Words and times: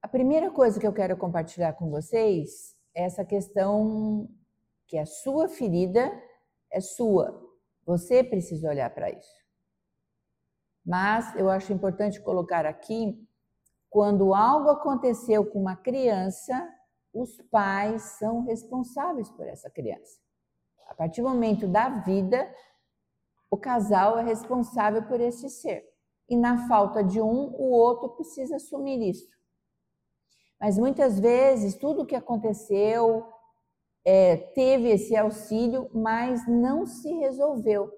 A 0.00 0.06
primeira 0.06 0.50
coisa 0.50 0.78
que 0.78 0.86
eu 0.86 0.92
quero 0.92 1.16
compartilhar 1.16 1.72
com 1.72 1.90
vocês 1.90 2.76
é 2.94 3.04
essa 3.04 3.24
questão 3.24 4.28
que 4.86 4.96
a 4.96 5.04
sua 5.04 5.48
ferida 5.48 6.10
é 6.70 6.80
sua. 6.80 7.44
Você 7.84 8.22
precisa 8.22 8.68
olhar 8.68 8.90
para 8.94 9.10
isso. 9.10 9.38
Mas 10.86 11.34
eu 11.34 11.50
acho 11.50 11.72
importante 11.72 12.20
colocar 12.20 12.64
aqui 12.64 13.26
quando 13.90 14.34
algo 14.34 14.70
aconteceu 14.70 15.44
com 15.44 15.60
uma 15.60 15.76
criança, 15.76 16.68
os 17.12 17.36
pais 17.50 18.02
são 18.18 18.44
responsáveis 18.44 19.28
por 19.30 19.46
essa 19.46 19.68
criança. 19.68 20.18
A 20.86 20.94
partir 20.94 21.22
do 21.22 21.28
momento 21.28 21.66
da 21.66 21.88
vida, 21.88 22.48
o 23.50 23.56
casal 23.56 24.18
é 24.18 24.22
responsável 24.22 25.02
por 25.06 25.20
esse 25.20 25.48
ser. 25.50 25.84
E 26.28 26.36
na 26.36 26.68
falta 26.68 27.02
de 27.02 27.20
um, 27.20 27.54
o 27.54 27.70
outro 27.70 28.10
precisa 28.10 28.56
assumir 28.56 29.02
isso. 29.10 29.37
Mas 30.60 30.76
muitas 30.76 31.20
vezes, 31.20 31.76
tudo 31.76 32.02
o 32.02 32.06
que 32.06 32.16
aconteceu 32.16 33.26
é, 34.04 34.36
teve 34.36 34.88
esse 34.88 35.16
auxílio, 35.16 35.88
mas 35.94 36.46
não 36.48 36.84
se 36.86 37.12
resolveu 37.14 37.92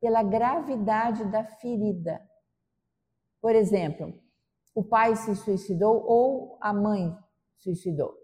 pela 0.00 0.22
gravidade 0.22 1.24
da 1.30 1.44
ferida. 1.44 2.20
Por 3.40 3.54
exemplo, 3.54 4.12
o 4.74 4.84
pai 4.84 5.16
se 5.16 5.34
suicidou 5.36 6.04
ou 6.06 6.58
a 6.60 6.72
mãe 6.72 7.16
suicidou. 7.56 8.14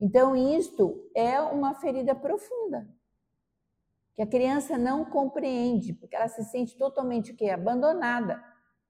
Então, 0.00 0.34
isto 0.34 1.10
é 1.14 1.40
uma 1.40 1.74
ferida 1.74 2.14
profunda, 2.14 2.88
que 4.14 4.22
a 4.22 4.26
criança 4.26 4.78
não 4.78 5.04
compreende, 5.04 5.92
porque 5.92 6.16
ela 6.16 6.28
se 6.28 6.44
sente 6.44 6.76
totalmente 6.76 7.34
que 7.34 7.48
abandonada. 7.50 8.42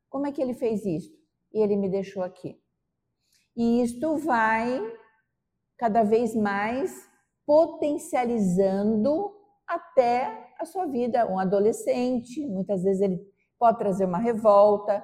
Como 0.09 0.27
é 0.27 0.33
que 0.33 0.41
ele 0.41 0.55
fez 0.55 0.85
isso? 0.85 1.13
E 1.53 1.61
ele 1.61 1.77
me 1.77 1.89
deixou 1.89 2.23
aqui. 2.23 2.61
E 3.57 3.83
isto 3.83 4.17
vai 4.19 4.81
cada 5.79 6.03
vez 6.03 6.35
mais 6.35 7.09
potencializando 7.47 9.35
até 9.67 10.55
a 10.59 10.65
sua 10.65 10.87
vida. 10.87 11.27
Um 11.27 11.39
adolescente, 11.39 12.47
muitas 12.47 12.83
vezes 12.83 13.01
ele 13.01 13.21
pode 13.59 13.79
trazer 13.79 14.05
uma 14.05 14.19
revolta, 14.19 15.03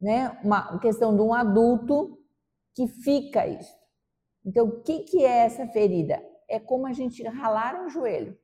né? 0.00 0.38
Uma 0.42 0.78
questão 0.80 1.14
de 1.14 1.22
um 1.22 1.32
adulto 1.32 2.18
que 2.74 2.88
fica 2.88 3.46
isso. 3.46 3.72
Então, 4.44 4.66
o 4.66 4.82
que, 4.82 5.00
que 5.00 5.24
é 5.24 5.44
essa 5.44 5.66
ferida? 5.68 6.22
É 6.48 6.58
como 6.58 6.86
a 6.86 6.92
gente 6.92 7.22
ralar 7.22 7.82
um 7.82 7.88
joelho. 7.88 8.36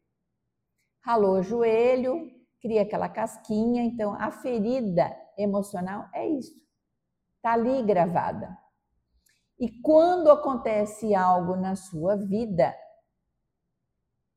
Ralou 1.05 1.39
o 1.39 1.43
joelho, 1.43 2.31
cria 2.61 2.83
aquela 2.83 3.09
casquinha. 3.09 3.83
Então, 3.83 4.15
a 4.15 4.31
ferida 4.31 5.15
emocional 5.37 6.09
é 6.15 6.29
isso. 6.29 6.55
Está 7.37 7.53
ali 7.53 7.83
gravada. 7.83 8.57
E 9.61 9.71
quando 9.83 10.31
acontece 10.31 11.15
algo 11.15 11.55
na 11.55 11.77
sua 11.77 12.17
vida 12.17 12.75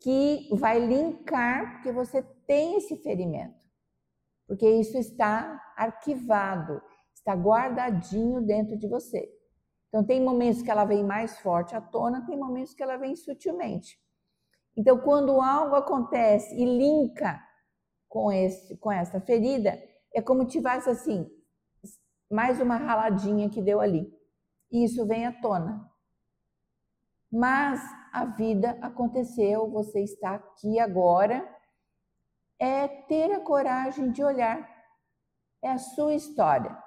que 0.01 0.49
vai 0.51 0.85
linkar, 0.85 1.75
porque 1.75 1.93
você 1.93 2.21
tem 2.45 2.75
esse 2.75 2.97
ferimento, 2.97 3.57
porque 4.45 4.69
isso 4.69 4.97
está 4.97 5.61
arquivado, 5.77 6.81
está 7.15 7.33
guardadinho 7.33 8.41
dentro 8.41 8.77
de 8.77 8.85
você. 8.85 9.33
Então, 9.87 10.03
tem 10.03 10.21
momentos 10.21 10.61
que 10.61 10.69
ela 10.69 10.83
vem 10.83 11.05
mais 11.05 11.39
forte 11.39 11.73
à 11.73 11.79
tona, 11.79 12.25
tem 12.25 12.37
momentos 12.37 12.73
que 12.73 12.83
ela 12.83 12.97
vem 12.97 13.15
sutilmente. 13.15 13.97
Então, 14.75 14.99
quando 14.99 15.39
algo 15.39 15.75
acontece 15.75 16.53
e 16.53 16.65
linka 16.65 17.39
com, 18.09 18.29
esse, 18.29 18.75
com 18.77 18.91
essa 18.91 19.21
ferida, 19.21 19.81
é 20.13 20.21
como 20.21 20.45
tivesse 20.45 20.89
assim, 20.89 21.31
mais 22.29 22.59
uma 22.59 22.75
raladinha 22.75 23.49
que 23.49 23.61
deu 23.61 23.79
ali. 23.79 24.11
E 24.73 24.83
isso 24.83 25.05
vem 25.05 25.25
à 25.25 25.31
tona. 25.31 25.89
Mas 27.31 27.79
a 28.11 28.25
vida 28.25 28.77
aconteceu, 28.81 29.71
você 29.71 30.01
está 30.03 30.35
aqui 30.35 30.79
agora. 30.79 31.47
É 32.59 32.87
ter 32.87 33.31
a 33.31 33.39
coragem 33.39 34.11
de 34.11 34.21
olhar. 34.21 34.69
É 35.61 35.69
a 35.69 35.77
sua 35.77 36.13
história 36.13 36.83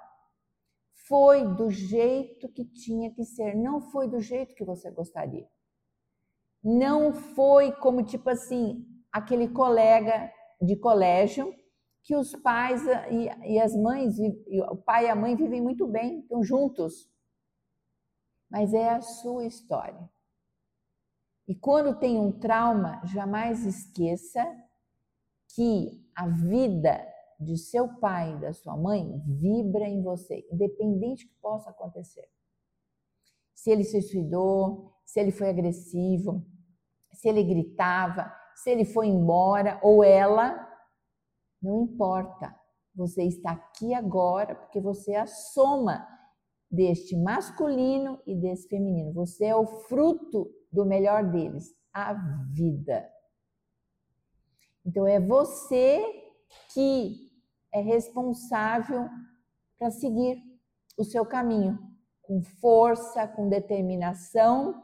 foi 1.07 1.47
do 1.55 1.69
jeito 1.69 2.49
que 2.49 2.65
tinha 2.65 3.11
que 3.13 3.23
ser, 3.23 3.55
não 3.55 3.79
foi 3.79 4.07
do 4.09 4.19
jeito 4.19 4.53
que 4.55 4.65
você 4.65 4.91
gostaria. 4.91 5.47
Não 6.63 7.13
foi 7.13 7.71
como 7.71 8.03
tipo 8.03 8.29
assim, 8.29 8.85
aquele 9.11 9.47
colega 9.47 10.31
de 10.61 10.75
colégio 10.75 11.53
que 12.03 12.15
os 12.15 12.35
pais 12.37 12.81
e, 13.45 13.59
as 13.59 13.75
mães, 13.75 14.15
o 14.69 14.77
pai 14.77 15.05
e 15.05 15.09
a 15.09 15.15
mãe 15.15 15.35
vivem 15.35 15.61
muito 15.61 15.87
bem, 15.87 16.19
estão 16.19 16.43
juntos. 16.43 17.09
Mas 18.49 18.73
é 18.73 18.89
a 18.89 19.01
sua 19.01 19.45
história. 19.45 20.09
E 21.47 21.55
quando 21.55 21.97
tem 21.97 22.19
um 22.19 22.31
trauma, 22.31 23.01
jamais 23.05 23.65
esqueça 23.65 24.45
que 25.55 26.05
a 26.15 26.27
vida 26.27 27.05
de 27.39 27.57
seu 27.57 27.87
pai 27.99 28.33
e 28.33 28.41
da 28.41 28.53
sua 28.53 28.75
mãe 28.75 29.21
vibra 29.25 29.87
em 29.87 30.01
você, 30.01 30.45
independente 30.51 31.25
do 31.25 31.29
que 31.29 31.39
possa 31.39 31.69
acontecer. 31.69 32.27
Se 33.53 33.71
ele 33.71 33.83
se 33.83 34.01
suicidou, 34.01 34.93
se 35.05 35.19
ele 35.19 35.31
foi 35.31 35.49
agressivo, 35.49 36.45
se 37.13 37.29
ele 37.29 37.43
gritava, 37.43 38.31
se 38.55 38.69
ele 38.69 38.85
foi 38.85 39.07
embora 39.07 39.79
ou 39.81 40.03
ela, 40.03 40.67
não 41.61 41.83
importa. 41.83 42.53
Você 42.93 43.23
está 43.23 43.51
aqui 43.51 43.93
agora 43.93 44.55
porque 44.55 44.81
você 44.81 45.13
é 45.13 45.19
a 45.19 45.27
soma 45.27 46.07
deste 46.69 47.15
masculino 47.15 48.21
e 48.25 48.35
desse 48.35 48.67
feminino. 48.67 49.13
Você 49.13 49.45
é 49.45 49.55
o 49.55 49.65
fruto 49.65 50.51
do 50.71 50.85
melhor 50.85 51.23
deles, 51.31 51.73
a 51.93 52.13
vida. 52.51 53.07
Então 54.85 55.07
é 55.07 55.19
você 55.19 56.03
que 56.73 57.15
é 57.73 57.81
responsável 57.81 59.07
para 59.77 59.91
seguir 59.91 60.41
o 60.97 61.03
seu 61.03 61.25
caminho 61.25 61.77
com 62.21 62.41
força, 62.41 63.27
com 63.27 63.47
determinação. 63.47 64.83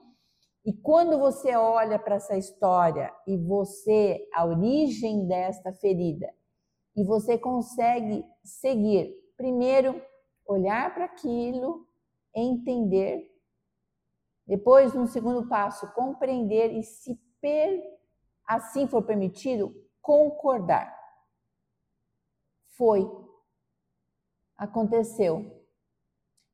E 0.66 0.72
quando 0.72 1.20
você 1.20 1.56
olha 1.56 2.00
para 2.00 2.16
essa 2.16 2.38
história 2.38 3.14
e 3.28 3.38
você, 3.38 4.26
a 4.34 4.46
origem 4.46 5.28
desta 5.28 5.74
ferida, 5.74 6.34
e 6.96 7.04
você 7.04 7.38
consegue 7.38 8.24
seguir, 8.44 9.14
primeiro, 9.36 10.00
olhar 10.46 10.94
para 10.94 11.06
aquilo, 11.06 11.88
entender, 12.36 13.34
depois, 14.46 14.94
num 14.94 15.08
segundo 15.08 15.48
passo, 15.48 15.92
compreender 15.94 16.74
e, 16.74 16.84
se 16.84 17.16
per, 17.40 17.82
assim 18.46 18.88
for 18.88 19.04
permitido, 19.04 19.74
concordar. 20.02 20.94
Foi. 22.78 23.10
Aconteceu. 24.58 25.64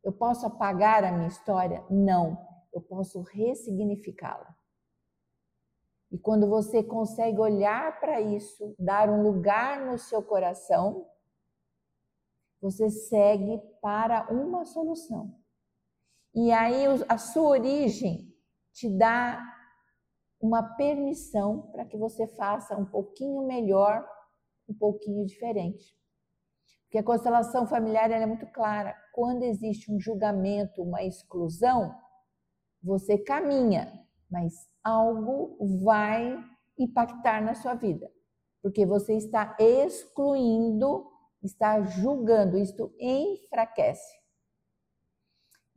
Eu 0.03 0.13
posso 0.13 0.45
apagar 0.45 1.03
a 1.03 1.11
minha 1.11 1.27
história? 1.27 1.83
Não. 1.89 2.37
Eu 2.71 2.81
posso 2.81 3.21
ressignificá-la. 3.21 4.55
E 6.11 6.17
quando 6.17 6.47
você 6.47 6.83
consegue 6.83 7.39
olhar 7.39 7.99
para 7.99 8.21
isso, 8.21 8.75
dar 8.77 9.09
um 9.09 9.23
lugar 9.23 9.85
no 9.85 9.97
seu 9.97 10.23
coração, 10.23 11.07
você 12.61 12.89
segue 12.89 13.59
para 13.81 14.31
uma 14.31 14.65
solução. 14.65 15.35
E 16.33 16.51
aí 16.51 16.85
a 17.07 17.17
sua 17.17 17.49
origem 17.49 18.33
te 18.73 18.89
dá 18.89 19.41
uma 20.41 20.63
permissão 20.75 21.69
para 21.71 21.85
que 21.85 21.97
você 21.97 22.27
faça 22.27 22.77
um 22.77 22.85
pouquinho 22.85 23.45
melhor, 23.45 24.07
um 24.67 24.73
pouquinho 24.73 25.25
diferente. 25.25 25.97
Porque 26.83 26.97
a 26.97 27.03
constelação 27.03 27.67
familiar 27.67 28.09
é 28.09 28.25
muito 28.25 28.47
clara. 28.47 28.95
Quando 29.13 29.43
existe 29.43 29.91
um 29.91 29.99
julgamento, 29.99 30.81
uma 30.81 31.03
exclusão, 31.03 31.95
você 32.81 33.17
caminha, 33.17 33.91
mas 34.29 34.53
algo 34.83 35.57
vai 35.83 36.37
impactar 36.77 37.43
na 37.43 37.53
sua 37.53 37.75
vida. 37.75 38.09
Porque 38.61 38.85
você 38.85 39.15
está 39.15 39.55
excluindo, 39.59 41.05
está 41.41 41.81
julgando, 41.83 42.57
isto 42.57 42.93
enfraquece. 42.99 44.19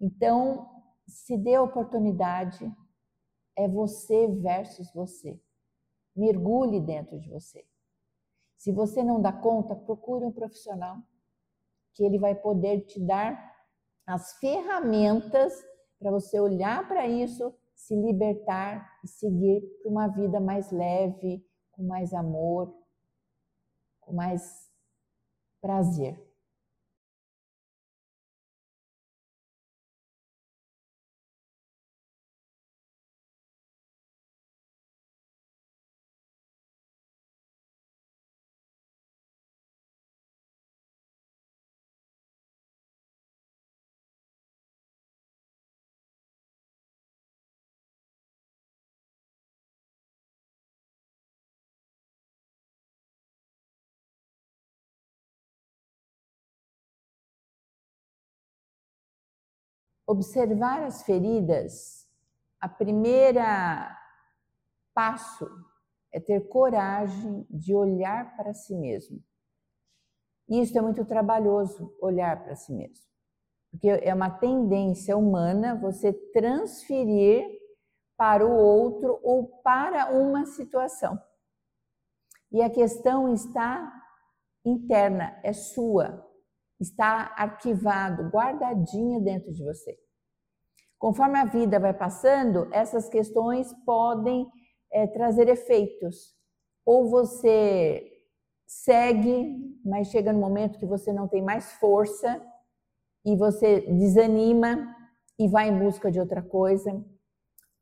Então, 0.01 0.69
se 1.07 1.37
dê 1.37 1.55
a 1.55 1.63
oportunidade, 1.63 2.65
é 3.57 3.69
você 3.69 4.27
versus 4.29 4.93
você. 4.93 5.41
Mergulhe 6.15 6.81
dentro 6.81 7.19
de 7.21 7.29
você. 7.31 7.65
Se 8.57 8.73
você 8.73 9.03
não 9.03 9.21
dá 9.21 9.33
conta, 9.33 9.75
procure 9.75 10.25
um 10.25 10.33
profissional 10.33 10.99
que 11.95 12.05
ele 12.05 12.19
vai 12.19 12.35
poder 12.35 12.83
te 12.83 13.01
dar 13.05 13.53
as 14.07 14.39
ferramentas 14.39 15.53
para 15.99 16.11
você 16.11 16.41
olhar 16.41 16.87
para 16.89 17.07
isso, 17.07 17.55
se 17.75 17.95
libertar 17.95 19.01
e 19.05 19.09
seguir 19.09 19.63
para 19.81 19.91
uma 19.91 20.09
vida 20.09 20.41
mais 20.41 20.71
leve, 20.71 21.47
com 21.71 21.85
mais 21.85 22.13
amor, 22.13 22.75
com 24.01 24.13
mais 24.13 24.72
prazer. 25.63 26.17
Observar 60.07 60.83
as 60.83 61.03
feridas, 61.03 62.07
a 62.61 62.69
primeira 62.69 63.97
passo 64.95 65.49
é 66.13 66.21
ter 66.21 66.49
coragem 66.49 67.47
de 67.51 67.75
olhar 67.75 68.37
para 68.37 68.53
si 68.53 68.75
mesmo. 68.75 69.23
Isso 70.49 70.77
é 70.77 70.81
muito 70.81 71.05
trabalhoso, 71.05 71.97
olhar 72.01 72.43
para 72.43 72.55
si 72.55 72.73
mesmo. 72.73 73.07
Porque 73.71 73.89
é 73.89 74.13
uma 74.13 74.29
tendência 74.29 75.17
humana 75.17 75.75
você 75.75 76.13
transferir 76.13 77.47
para 78.17 78.47
o 78.47 78.55
outro 78.55 79.19
ou 79.23 79.47
para 79.63 80.13
uma 80.13 80.45
situação. 80.45 81.19
E 82.51 82.61
a 82.61 82.69
questão 82.69 83.33
está 83.33 83.91
interna, 84.65 85.41
é 85.43 85.55
sua, 85.55 86.31
está 86.83 87.35
arquivado, 87.37 88.29
guardadinha 88.31 89.21
dentro 89.21 89.53
de 89.53 89.65
você. 89.65 89.97
Conforme 90.99 91.39
a 91.39 91.45
vida 91.45 91.81
vai 91.81 91.95
passando, 91.95 92.69
essas 92.73 93.09
questões 93.09 93.73
podem 93.85 94.47
é, 94.93 95.07
trazer 95.07 95.49
efeitos. 95.49 96.35
Ou 96.85 97.09
você 97.09 98.09
segue, 98.67 99.79
mas 99.85 100.09
chega 100.09 100.33
no 100.33 100.41
momento 100.41 100.79
que 100.79 100.87
você 100.87 101.13
não 101.13 101.29
tem 101.29 101.43
mais 101.43 101.73
força 101.73 102.41
e 103.25 103.37
você 103.37 103.81
desanima 103.81 104.95
e 105.39 105.49
vai 105.49 105.69
em 105.69 105.79
busca 105.79 106.11
de 106.11 106.21
outra 106.21 106.43
coisa. 106.43 107.05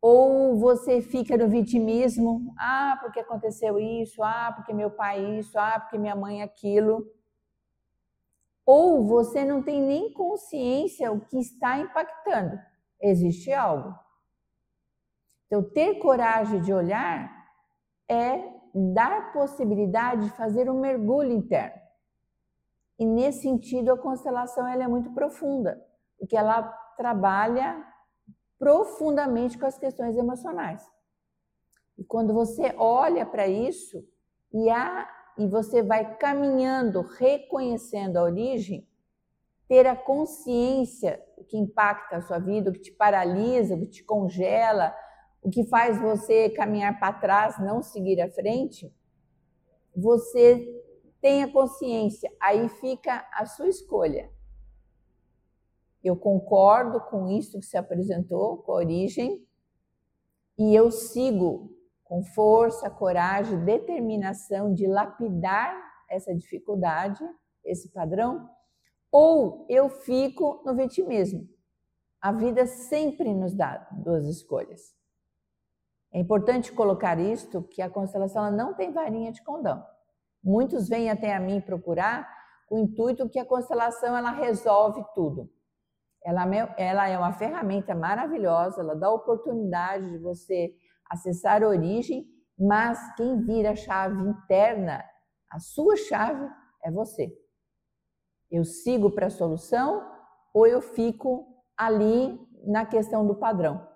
Ou 0.02 0.58
você 0.58 1.02
fica 1.02 1.37
no 1.37 1.49
vitimismo, 1.49 2.55
ah, 2.58 2.99
porque 3.02 3.20
aconteceu 3.20 3.79
isso, 3.79 4.23
ah, 4.23 4.52
porque 4.56 4.73
meu 4.73 4.91
pai 4.91 5.38
isso, 5.38 5.58
ah, 5.58 5.79
porque 5.79 5.99
minha 5.99 6.17
mãe 6.17 6.43
aquilo. 6.43 7.06
Ou 8.73 9.05
você 9.05 9.45
não 9.45 9.65
tem 9.65 9.83
nem 9.83 10.13
consciência 10.13 11.11
o 11.11 11.21
que 11.21 11.41
está 11.41 11.77
impactando. 11.81 12.57
Existe 13.01 13.53
algo. 13.53 13.93
Então, 15.47 15.61
ter 15.61 15.97
coragem 15.97 16.61
de 16.61 16.73
olhar 16.73 17.29
é 18.09 18.41
dar 18.73 19.33
possibilidade 19.33 20.27
de 20.27 20.31
fazer 20.37 20.71
um 20.71 20.79
mergulho 20.79 21.33
interno. 21.33 21.81
E 22.97 23.05
nesse 23.05 23.43
sentido, 23.43 23.93
a 23.93 23.99
constelação 23.99 24.65
ela 24.69 24.85
é 24.85 24.87
muito 24.87 25.11
profunda, 25.11 25.85
porque 26.17 26.37
ela 26.37 26.63
trabalha 26.97 27.85
profundamente 28.57 29.59
com 29.59 29.67
as 29.67 29.81
questões 29.81 30.17
emocionais. 30.17 30.89
E 31.99 32.05
quando 32.05 32.33
você 32.33 32.73
olha 32.79 33.27
para 33.27 33.49
isso 33.49 34.01
e, 34.53 34.71
a, 34.71 35.11
e 35.41 35.47
você 35.47 35.83
vai 35.83 36.17
caminhando, 36.19 37.01
reconhecendo 37.01 38.19
a 38.19 38.23
origem, 38.23 38.87
ter 39.67 39.87
a 39.87 39.97
consciência 39.97 41.19
o 41.39 41.43
que 41.43 41.57
impacta 41.57 42.19
a 42.19 42.21
sua 42.21 42.39
vida, 42.39 42.69
o 42.69 42.73
que 42.75 42.81
te 42.81 42.93
paralisa, 42.93 43.75
o 43.75 43.79
que 43.79 43.87
te 43.87 44.05
congela, 44.05 44.95
o 45.41 45.49
que 45.49 45.65
faz 45.65 45.99
você 45.99 46.51
caminhar 46.51 46.99
para 47.01 47.15
trás, 47.15 47.59
não 47.59 47.83
seguir 47.83 48.21
à 48.21 48.31
frente, 48.31 48.95
você 49.97 50.63
tenha 51.23 51.51
consciência, 51.51 52.31
aí 52.39 52.69
fica 52.69 53.27
a 53.33 53.47
sua 53.47 53.69
escolha. 53.69 54.31
Eu 56.05 56.17
concordo 56.17 57.01
com 57.09 57.29
isso 57.29 57.59
que 57.59 57.65
se 57.65 57.79
apresentou, 57.79 58.59
com 58.59 58.73
a 58.73 58.77
origem, 58.77 59.43
e 60.59 60.75
eu 60.75 60.91
sigo 60.91 61.75
com 62.11 62.25
força, 62.25 62.91
coragem, 62.91 63.65
determinação 63.65 64.75
de 64.75 64.85
lapidar 64.85 65.81
essa 66.11 66.35
dificuldade, 66.35 67.25
esse 67.65 67.89
padrão, 67.93 68.51
ou 69.12 69.65
eu 69.71 69.89
fico 69.89 70.61
no 70.67 70.75
vitimismo. 70.75 71.49
A 72.21 72.33
vida 72.33 72.67
sempre 72.67 73.33
nos 73.33 73.55
dá 73.55 73.89
duas 73.93 74.27
escolhas. 74.27 74.93
É 76.12 76.19
importante 76.19 76.73
colocar 76.73 77.17
isto, 77.21 77.62
que 77.62 77.81
a 77.81 77.89
constelação 77.89 78.51
não 78.51 78.75
tem 78.75 78.91
varinha 78.91 79.31
de 79.31 79.45
condão. 79.45 79.81
Muitos 80.43 80.89
vêm 80.89 81.11
até 81.11 81.33
a 81.33 81.39
mim 81.39 81.61
procurar 81.61 82.29
com 82.67 82.75
o 82.75 82.79
intuito 82.81 83.29
que 83.29 83.39
a 83.39 83.45
constelação 83.45 84.17
ela 84.17 84.33
resolve 84.33 85.05
tudo. 85.15 85.49
Ela, 86.25 86.45
ela 86.77 87.09
é 87.09 87.17
uma 87.17 87.35
ferramenta 87.35 87.95
maravilhosa, 87.95 88.81
ela 88.81 88.97
dá 88.97 89.09
oportunidade 89.12 90.11
de 90.11 90.19
você 90.19 90.75
acessar 91.11 91.62
a 91.62 91.69
origem, 91.69 92.27
mas 92.57 93.15
quem 93.17 93.43
vira 93.43 93.73
a 93.73 93.77
chave 93.77 94.23
interna, 94.23 95.05
a 95.51 95.59
sua 95.59 95.97
chave, 95.97 96.49
é 96.85 96.91
você. 96.91 97.37
Eu 98.51 98.65
sigo 98.65 99.11
para 99.11 99.27
a 99.27 99.31
solução 99.31 100.09
ou 100.55 100.67
eu 100.67 100.81
fico 100.81 101.47
ali 101.77 102.39
na 102.65 102.87
questão 102.87 103.27
do 103.27 103.35
padrão. 103.35 103.89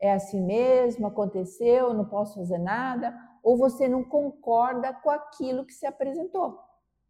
É 0.00 0.12
assim 0.12 0.40
mesmo, 0.40 1.06
aconteceu, 1.06 1.92
não 1.94 2.04
posso 2.04 2.34
fazer 2.34 2.58
nada, 2.58 3.16
ou 3.42 3.56
você 3.56 3.88
não 3.88 4.02
concorda 4.02 4.92
com 4.92 5.10
aquilo 5.10 5.64
que 5.64 5.72
se 5.72 5.86
apresentou. 5.86 6.58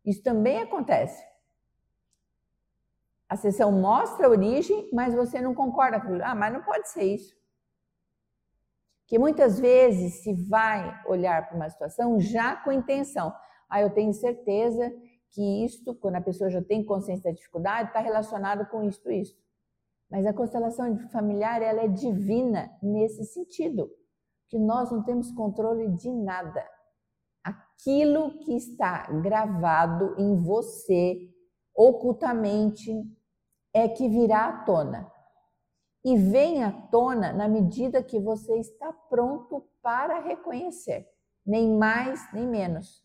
Isso 0.05 0.23
também 0.23 0.61
acontece. 0.61 1.23
A 3.29 3.37
sessão 3.37 3.73
mostra 3.73 4.27
a 4.27 4.31
origem, 4.31 4.91
mas 4.93 5.15
você 5.15 5.41
não 5.41 5.55
concorda 5.55 5.99
com 5.99 6.09
aquilo. 6.09 6.25
Ah, 6.25 6.35
mas 6.35 6.53
não 6.53 6.63
pode 6.63 6.89
ser 6.91 7.05
isso. 7.05 7.35
Que 9.13 9.19
muitas 9.19 9.61
vezes 9.61 10.23
se 10.23 10.33
vai 10.49 10.99
olhar 11.07 11.47
para 11.47 11.55
uma 11.55 11.69
situação 11.69 12.19
já 12.19 12.57
com 12.57 12.73
intenção. 12.73 13.31
Ah, 13.69 13.83
eu 13.83 13.91
tenho 13.91 14.15
certeza 14.15 14.91
que 15.33 15.67
isto, 15.67 15.95
quando 15.97 16.15
a 16.15 16.21
pessoa 16.23 16.49
já 16.49 16.63
tem 16.63 16.83
consciência 16.83 17.25
da 17.25 17.37
dificuldade, 17.37 17.89
está 17.89 18.01
relacionado 18.01 18.65
com 18.71 18.83
isto, 18.83 19.11
isto. 19.11 19.39
Mas 20.11 20.25
a 20.25 20.33
constelação 20.33 20.97
familiar, 21.11 21.61
ela 21.61 21.83
é 21.83 21.89
divina 21.89 22.75
nesse 22.83 23.27
sentido 23.27 23.91
que 24.49 24.59
nós 24.59 24.91
não 24.91 25.03
temos 25.03 25.31
controle 25.33 25.89
de 25.89 26.11
nada. 26.11 26.67
Aquilo 27.45 28.39
que 28.39 28.57
está 28.57 29.11
gravado 29.21 30.15
em 30.17 30.41
você 30.41 31.29
ocultamente 31.77 32.91
é 33.75 33.87
que 33.89 34.09
virá 34.09 34.47
à 34.47 34.65
tona. 34.65 35.12
E 36.05 36.17
vem 36.17 36.65
à 36.65 36.73
tona 36.73 37.33
na 37.33 37.49
medida 37.49 38.03
que 38.03 38.19
você 38.19 38.59
está 38.59 38.93
pronto 38.93 39.65
para 39.83 40.21
reconhecer, 40.21 41.09
nem 41.47 41.77
mais 41.77 42.21
nem 42.33 42.47
menos. 42.47 43.05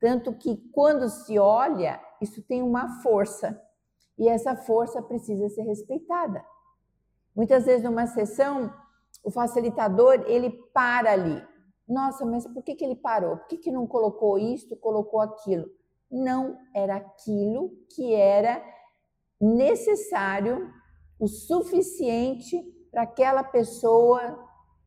Tanto 0.00 0.32
que 0.32 0.56
quando 0.72 1.08
se 1.08 1.38
olha, 1.38 2.00
isso 2.20 2.40
tem 2.42 2.62
uma 2.62 3.02
força, 3.02 3.60
e 4.16 4.28
essa 4.28 4.56
força 4.56 5.02
precisa 5.02 5.48
ser 5.48 5.62
respeitada. 5.62 6.44
Muitas 7.34 7.64
vezes 7.64 7.84
numa 7.84 8.06
sessão, 8.06 8.72
o 9.22 9.30
facilitador, 9.30 10.24
ele 10.26 10.50
para 10.72 11.12
ali. 11.12 11.42
Nossa, 11.88 12.24
mas 12.26 12.46
por 12.46 12.62
que, 12.62 12.74
que 12.74 12.84
ele 12.84 12.96
parou? 12.96 13.36
Por 13.36 13.46
que, 13.46 13.56
que 13.56 13.70
não 13.70 13.86
colocou 13.86 14.38
isto, 14.38 14.76
colocou 14.76 15.20
aquilo? 15.20 15.66
Não 16.10 16.58
era 16.74 16.96
aquilo 16.96 17.70
que 17.94 18.14
era 18.14 18.62
necessário, 19.40 20.72
o 21.18 21.26
suficiente 21.26 22.62
para 22.90 23.02
aquela 23.02 23.42
pessoa, 23.42 24.38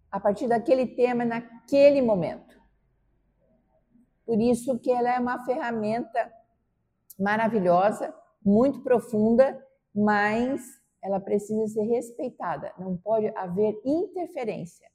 a 0.10 0.20
partir 0.20 0.48
daquele 0.48 0.88
tema, 0.88 1.26
naquele 1.26 2.02
momento. 2.02 2.60
Por 4.26 4.40
isso 4.40 4.80
que 4.80 4.92
ela 4.92 5.14
é 5.14 5.20
uma 5.20 5.44
ferramenta 5.46 6.32
maravilhosa, 7.20 8.14
muito 8.44 8.82
profunda, 8.82 9.62
mas 9.94 10.62
ela 11.02 11.20
precisa 11.20 11.68
ser 11.68 11.84
respeitada, 11.84 12.74
não 12.78 12.96
pode 12.96 13.28
haver 13.36 13.80
interferência, 13.84 14.88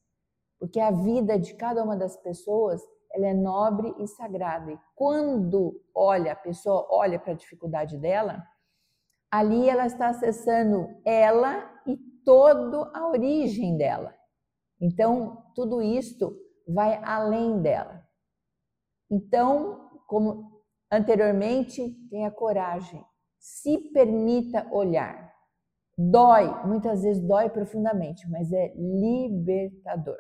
porque 0.59 0.81
a 0.81 0.91
vida 0.91 1.39
de 1.39 1.55
cada 1.55 1.83
uma 1.83 1.97
das 1.97 2.17
pessoas 2.17 2.81
ela 3.11 3.27
é 3.27 3.35
nobre 3.35 3.95
e 3.99 4.07
sagrada. 4.07 4.73
E 4.73 4.79
quando 4.95 5.81
olha 5.95 6.33
a 6.33 6.37
pessoa 6.37 6.87
olha 6.91 7.19
para 7.19 7.33
a 7.33 7.37
dificuldade 7.37 7.97
dela, 7.99 8.43
ali 9.31 9.69
ela 9.69 9.87
está 9.87 10.09
acessando 10.09 10.89
ela 11.05 11.71
e 11.87 11.97
toda 12.25 12.91
a 12.95 13.09
origem 13.09 13.77
dela. 13.77 14.15
Então, 14.81 15.45
tudo 15.55 15.81
isto 15.81 16.37
vai 16.67 17.01
além 17.03 17.63
dela. 17.63 18.05
Então, 19.11 19.91
como 20.07 20.63
anteriormente, 20.91 21.95
tenha 22.11 22.31
coragem, 22.31 23.05
se 23.39 23.79
permita 23.93 24.67
olhar. 24.71 25.33
Dói, 25.97 26.67
muitas 26.67 27.03
vezes 27.03 27.23
dói 27.27 27.49
profundamente, 27.49 28.29
mas 28.29 28.53
é 28.53 28.75
libertador. 28.75 30.19